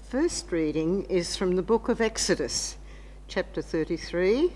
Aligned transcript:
The 0.00 0.18
first 0.18 0.50
reading 0.50 1.04
is 1.04 1.36
from 1.36 1.56
the 1.56 1.62
book 1.62 1.90
of 1.90 2.00
Exodus, 2.00 2.78
chapter 3.28 3.60
33, 3.60 4.50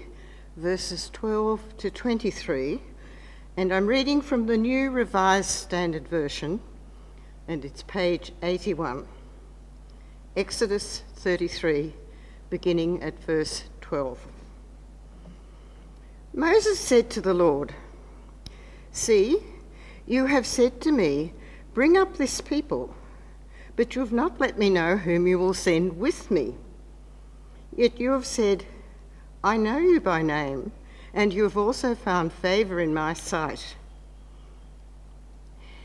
verses 0.56 1.10
12 1.12 1.76
to 1.76 1.90
23, 1.90 2.80
and 3.56 3.72
I'm 3.72 3.86
reading 3.86 4.22
from 4.22 4.46
the 4.46 4.56
New 4.56 4.90
Revised 4.90 5.50
Standard 5.50 6.08
Version, 6.08 6.60
and 7.46 7.62
it's 7.62 7.82
page 7.82 8.32
81. 8.42 9.06
Exodus 10.34 11.02
33, 11.16 11.92
beginning 12.48 13.02
at 13.02 13.22
verse 13.22 13.64
12. 13.82 14.26
Moses 16.32 16.80
said 16.80 17.10
to 17.10 17.20
the 17.20 17.34
Lord, 17.34 17.74
See, 18.92 19.40
you 20.06 20.24
have 20.24 20.46
said 20.46 20.80
to 20.80 20.90
me, 20.90 21.34
Bring 21.74 21.98
up 21.98 22.16
this 22.16 22.40
people 22.40 22.94
but 23.76 23.94
you 23.94 24.00
have 24.00 24.12
not 24.12 24.40
let 24.40 24.58
me 24.58 24.70
know 24.70 24.96
whom 24.96 25.26
you 25.26 25.38
will 25.38 25.54
send 25.54 25.98
with 25.98 26.30
me. 26.30 26.54
Yet 27.76 27.98
you 27.98 28.12
have 28.12 28.26
said, 28.26 28.64
I 29.42 29.56
know 29.56 29.78
you 29.78 30.00
by 30.00 30.22
name, 30.22 30.72
and 31.12 31.32
you 31.32 31.42
have 31.42 31.56
also 31.56 31.94
found 31.94 32.32
favour 32.32 32.80
in 32.80 32.94
my 32.94 33.12
sight. 33.12 33.76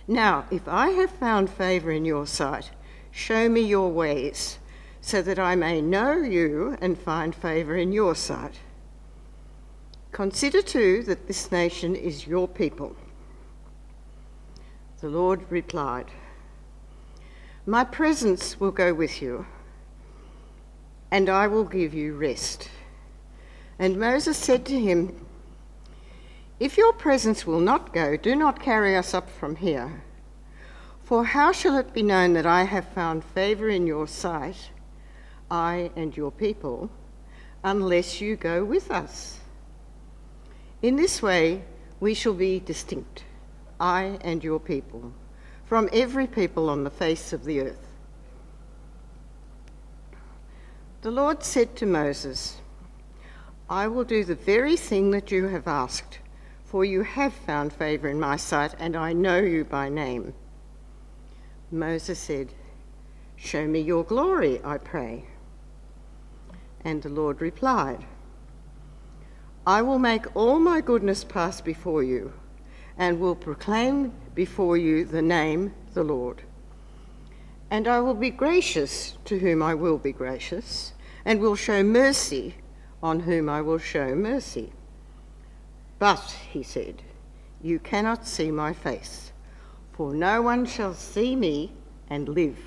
Now, 0.08 0.46
if 0.50 0.68
I 0.68 0.90
have 0.90 1.12
found 1.12 1.50
favour 1.50 1.92
in 1.92 2.06
your 2.06 2.26
sight, 2.26 2.72
show 3.12 3.50
me 3.50 3.62
your 3.62 3.92
ways, 3.92 4.60
so 5.02 5.22
that 5.22 5.40
I 5.40 5.56
may 5.56 5.82
know 5.82 6.14
you 6.18 6.78
and 6.82 6.98
find 6.98 7.34
favour 7.36 7.76
in 7.76 7.92
your 7.92 8.16
sight. 8.16 8.60
Consider 10.12 10.62
too 10.62 11.04
that 11.04 11.28
this 11.28 11.52
nation 11.52 11.96
is 11.96 12.26
your 12.26 12.48
people. 12.48 12.96
The 15.02 15.10
Lord 15.10 15.46
replied, 15.50 16.08
my 17.66 17.84
presence 17.84 18.60
will 18.60 18.72
go 18.72 18.94
with 18.94 19.22
you, 19.22 19.46
and 21.12 21.30
I 21.30 21.48
will 21.48 21.66
give 21.66 21.94
you 21.94 22.16
rest. 22.16 22.70
And 23.78 24.00
Moses 24.00 24.38
said 24.38 24.66
to 24.68 24.80
him, 24.80 25.26
If 26.60 26.78
your 26.78 26.94
presence 26.94 27.46
will 27.46 27.60
not 27.60 27.94
go, 27.94 28.18
do 28.18 28.36
not 28.36 28.62
carry 28.62 28.96
us 28.96 29.14
up 29.14 29.30
from 29.30 29.58
here. 29.58 30.04
For 31.04 31.26
how 31.26 31.52
shall 31.52 31.78
it 31.78 31.94
be 31.94 32.04
known 32.04 32.34
that 32.34 32.46
I 32.46 32.64
have 32.64 32.88
found 32.90 33.24
favour 33.24 33.70
in 33.70 33.88
your 33.88 34.08
sight, 34.08 34.70
I 35.50 35.92
and 35.96 36.16
your 36.16 36.32
people, 36.32 36.90
unless 37.64 38.22
you 38.22 38.36
go 38.36 38.64
with 38.64 38.92
us? 38.92 39.40
In 40.82 40.96
this 40.96 41.22
way 41.22 41.64
we 42.00 42.14
shall 42.14 42.34
be 42.34 42.60
distinct, 42.60 43.24
I 43.80 44.18
and 44.22 44.44
your 44.44 44.60
people 44.60 45.14
from 45.70 45.88
every 45.94 46.26
people 46.26 46.68
on 46.68 46.84
the 46.84 46.90
face 46.90 47.32
of 47.32 47.44
the 47.44 47.62
earth. 47.62 47.86
The 51.04 51.12
Lord 51.12 51.44
said 51.44 51.76
to 51.76 51.86
Moses, 51.86 52.58
I 53.70 53.88
will 53.88 54.04
do 54.04 54.24
the 54.24 54.34
very 54.34 54.76
thing 54.76 55.12
that 55.12 55.30
you 55.30 55.46
have 55.50 55.68
asked, 55.68 56.18
for 56.66 56.84
you 56.84 57.04
have 57.04 57.34
found 57.34 57.72
favour 57.72 58.10
in 58.10 58.20
my 58.20 58.36
sight, 58.36 58.74
and 58.80 58.96
I 58.96 59.14
know 59.14 59.38
you 59.38 59.64
by 59.64 59.90
name. 59.90 60.34
Moses 61.70 62.18
said, 62.18 62.52
Show 63.36 63.68
me 63.68 63.80
your 63.80 64.04
glory, 64.04 64.60
I 64.64 64.80
pray. 64.80 65.26
And 66.84 67.04
the 67.04 67.10
Lord 67.10 67.42
replied, 67.42 68.06
I 69.68 69.84
will 69.84 70.00
make 70.00 70.36
all 70.36 70.58
my 70.58 70.82
goodness 70.82 71.24
pass 71.24 71.62
before 71.62 72.02
you 72.02 72.34
and 73.00 73.18
will 73.18 73.34
proclaim 73.34 74.12
before 74.36 74.78
you 74.78 75.06
the 75.06 75.22
name, 75.22 75.74
the 75.94 76.04
Lord. 76.04 76.44
And 77.72 77.88
I 77.88 78.02
will 78.02 78.14
be 78.14 78.30
gracious 78.30 79.18
to 79.26 79.40
whom 79.40 79.64
I 79.64 79.74
will 79.74 79.98
be 79.98 80.12
gracious, 80.12 80.92
and 81.24 81.40
will 81.40 81.56
show 81.56 81.82
mercy 81.82 82.56
on 83.02 83.22
whom 83.22 83.48
I 83.48 83.62
will 83.62 83.78
show 83.78 84.14
mercy. 84.16 84.74
But, 85.98 86.36
he 86.52 86.62
said, 86.62 87.02
you 87.62 87.80
cannot 87.80 88.28
see 88.28 88.52
my 88.52 88.74
face, 88.74 89.32
for 89.94 90.14
no 90.14 90.42
one 90.42 90.66
shall 90.66 90.94
see 90.94 91.36
me 91.36 91.72
and 92.10 92.28
live. 92.28 92.58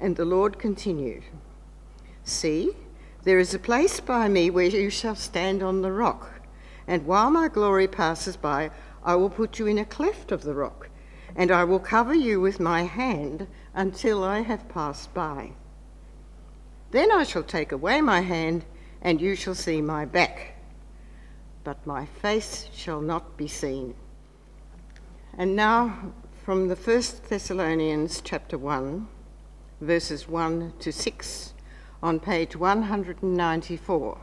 And 0.00 0.16
the 0.16 0.24
Lord 0.24 0.58
continued, 0.58 1.22
See, 2.24 2.70
there 3.22 3.38
is 3.38 3.54
a 3.54 3.58
place 3.58 4.00
by 4.00 4.28
me 4.28 4.50
where 4.50 4.66
you 4.66 4.90
shall 4.90 5.16
stand 5.16 5.62
on 5.62 5.82
the 5.82 5.92
rock 5.92 6.37
and 6.88 7.04
while 7.06 7.30
my 7.30 7.48
glory 7.48 7.86
passes 7.86 8.36
by, 8.36 8.70
I 9.04 9.14
will 9.14 9.28
put 9.28 9.58
you 9.58 9.66
in 9.66 9.76
a 9.76 9.84
cleft 9.84 10.32
of 10.32 10.42
the 10.42 10.54
rock, 10.54 10.88
and 11.36 11.52
I 11.52 11.62
will 11.62 11.78
cover 11.78 12.14
you 12.14 12.40
with 12.40 12.58
my 12.58 12.84
hand 12.84 13.46
until 13.74 14.24
I 14.24 14.40
have 14.40 14.70
passed 14.70 15.12
by. 15.12 15.52
Then 16.90 17.12
I 17.12 17.24
shall 17.24 17.42
take 17.42 17.72
away 17.72 18.00
my 18.00 18.22
hand, 18.22 18.64
and 19.02 19.20
you 19.20 19.36
shall 19.36 19.54
see 19.54 19.82
my 19.82 20.06
back, 20.06 20.56
but 21.62 21.86
my 21.86 22.06
face 22.06 22.68
shall 22.72 23.02
not 23.02 23.36
be 23.36 23.48
seen. 23.48 23.94
And 25.36 25.54
now 25.54 26.14
from 26.42 26.68
the 26.68 26.76
First 26.76 27.28
Thessalonians 27.28 28.22
chapter 28.24 28.56
1, 28.56 29.06
verses 29.82 30.26
1 30.26 30.72
to 30.80 30.90
6, 30.90 31.52
on 32.02 32.18
page 32.18 32.56
194 32.56 34.18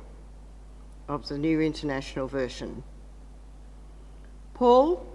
of 1.07 1.27
the 1.27 1.37
New 1.37 1.61
International 1.61 2.27
Version. 2.27 2.83
Paul, 4.53 5.05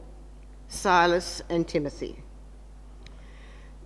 Silas, 0.68 1.42
and 1.48 1.66
Timothy. 1.66 2.22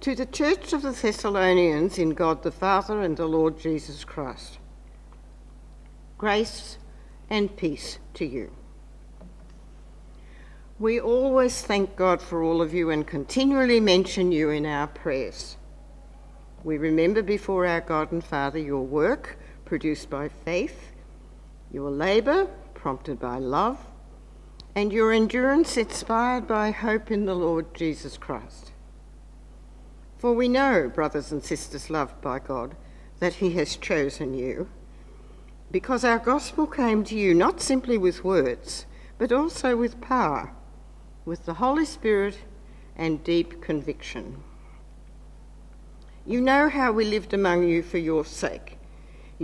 To 0.01 0.15
the 0.15 0.27
Church 0.27 0.73
of 0.73 0.83
the 0.83 0.93
Thessalonians 0.93 1.99
in 1.99 2.11
God 2.11 2.43
the 2.43 2.51
Father 2.51 3.01
and 3.01 3.17
the 3.17 3.27
Lord 3.27 3.59
Jesus 3.59 4.05
Christ. 4.05 4.59
Grace 6.19 6.79
and 7.31 7.57
peace 7.57 7.99
to 8.15 8.27
you. 8.27 8.51
We 10.79 11.01
always 11.01 11.63
thank 11.63 11.97
God 11.97 12.21
for 12.21 12.43
all 12.43 12.61
of 12.61 12.75
you 12.75 12.91
and 12.91 13.07
continually 13.07 13.81
mention 13.81 14.33
you 14.33 14.51
in 14.51 14.67
our 14.67 14.89
prayers. 14.89 15.57
We 16.65 16.79
remember 16.79 17.23
before 17.23 17.67
our 17.67 17.81
God 17.81 18.11
and 18.11 18.25
Father 18.25 18.59
your 18.59 18.85
work 18.85 19.39
produced 19.65 20.11
by 20.11 20.29
faith 20.29 20.91
your 21.75 21.91
labour 21.91 22.47
prompted 22.73 23.19
by 23.19 23.37
love, 23.37 23.77
and 24.77 24.93
your 24.93 25.13
endurance 25.13 25.77
inspired 25.77 26.47
by 26.47 26.71
hope 26.71 27.11
in 27.11 27.27
the 27.27 27.35
Lord 27.35 27.75
Jesus 27.75 28.17
Christ. 28.17 28.71
For 30.17 30.33
we 30.33 30.47
know, 30.47 30.89
brothers 30.89 31.33
and 31.33 31.43
sisters 31.43 31.91
loved 31.91 32.21
by 32.21 32.39
God, 32.39 32.77
that 33.19 33.35
He 33.35 33.55
has 33.55 33.75
chosen 33.75 34.35
you, 34.35 34.69
because 35.73 36.05
our 36.05 36.21
gospel 36.21 36.69
came 36.69 37.03
to 37.05 37.17
you 37.17 37.35
not 37.35 37.61
simply 37.61 37.99
with 37.99 38.23
words, 38.23 38.87
but 39.19 39.33
also 39.33 39.77
with 39.77 40.01
power, 40.01 40.53
with 41.25 41.45
the 41.45 41.55
Holy 41.55 41.85
Spirit 41.85 42.39
and 42.95 43.25
deep 43.25 43.61
conviction. 43.61 44.45
You 46.25 46.41
know 46.41 46.69
how 46.69 46.93
we 46.93 47.05
lived 47.05 47.35
among 47.35 47.67
you 47.67 47.83
for 47.83 47.99
your 47.99 48.25
sake 48.25 48.79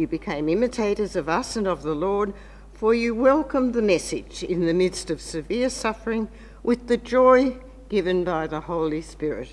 you 0.00 0.08
became 0.08 0.48
imitators 0.48 1.14
of 1.14 1.28
us 1.28 1.54
and 1.54 1.68
of 1.68 1.82
the 1.82 1.94
Lord, 1.94 2.32
for 2.72 2.94
you 2.94 3.14
welcomed 3.14 3.74
the 3.74 3.82
message 3.82 4.42
in 4.42 4.66
the 4.66 4.74
midst 4.74 5.10
of 5.10 5.20
severe 5.20 5.68
suffering 5.68 6.28
with 6.62 6.88
the 6.88 6.96
joy 6.96 7.58
given 7.90 8.24
by 8.24 8.46
the 8.46 8.62
Holy 8.62 9.02
Spirit. 9.02 9.50